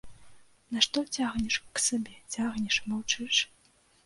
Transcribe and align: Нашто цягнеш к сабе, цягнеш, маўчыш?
Нашто 0.75 1.03
цягнеш 1.17 1.57
к 1.75 1.83
сабе, 1.87 2.15
цягнеш, 2.37 2.79
маўчыш? 2.89 3.45